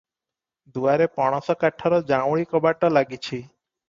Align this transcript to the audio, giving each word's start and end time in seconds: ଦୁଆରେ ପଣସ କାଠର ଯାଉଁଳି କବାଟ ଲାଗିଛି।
ଦୁଆରେ 0.77 1.05
ପଣସ 1.19 1.55
କାଠର 1.63 1.99
ଯାଉଁଳି 2.13 2.47
କବାଟ 2.55 2.91
ଲାଗିଛି। 2.95 3.37